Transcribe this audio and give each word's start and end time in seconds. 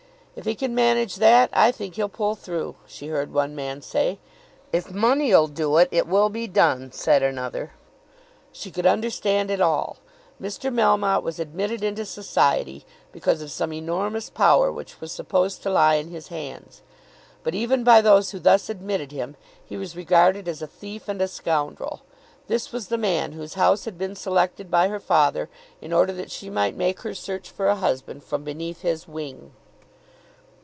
"If 0.33 0.45
he 0.45 0.55
can 0.55 0.73
manage 0.73 1.17
that 1.17 1.49
I 1.51 1.73
think 1.73 1.95
he'll 1.95 2.07
pull 2.07 2.35
through," 2.35 2.75
she 2.87 3.07
heard 3.07 3.33
one 3.33 3.53
man 3.53 3.81
say. 3.81 4.17
"If 4.71 4.89
money'll 4.91 5.47
do 5.47 5.75
it, 5.77 5.89
it 5.91 6.07
will 6.07 6.29
be 6.29 6.47
done," 6.47 6.93
said 6.93 7.21
another. 7.21 7.73
She 8.53 8.71
could 8.71 8.85
understand 8.85 9.51
it 9.51 9.59
all. 9.59 9.97
Mr. 10.41 10.73
Melmotte 10.73 11.21
was 11.21 11.37
admitted 11.37 11.83
into 11.83 12.05
society, 12.05 12.85
because 13.11 13.41
of 13.41 13.51
some 13.51 13.73
enormous 13.73 14.29
power 14.29 14.71
which 14.71 15.01
was 15.01 15.11
supposed 15.11 15.61
to 15.63 15.69
lie 15.69 15.95
in 15.95 16.07
his 16.07 16.29
hands; 16.29 16.81
but 17.43 17.53
even 17.53 17.83
by 17.83 17.99
those 17.99 18.31
who 18.31 18.39
thus 18.39 18.69
admitted 18.69 19.11
him 19.11 19.35
he 19.63 19.75
was 19.75 19.97
regarded 19.97 20.47
as 20.47 20.61
a 20.61 20.65
thief 20.65 21.09
and 21.09 21.21
a 21.21 21.27
scoundrel. 21.27 22.01
This 22.47 22.71
was 22.71 22.87
the 22.87 22.97
man 22.97 23.33
whose 23.33 23.55
house 23.55 23.83
had 23.83 23.97
been 23.97 24.15
selected 24.15 24.71
by 24.71 24.87
her 24.87 24.99
father 24.99 25.49
in 25.81 25.91
order 25.91 26.13
that 26.13 26.31
she 26.31 26.49
might 26.49 26.77
make 26.77 27.01
her 27.01 27.13
search 27.13 27.49
for 27.51 27.67
a 27.67 27.75
husband 27.75 28.23
from 28.23 28.45
beneath 28.45 28.81
his 28.81 29.07
wing! 29.07 29.51